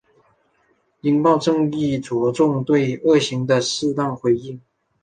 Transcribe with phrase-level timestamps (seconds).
[1.01, 4.59] 应报正义着重对恶行的适当回应。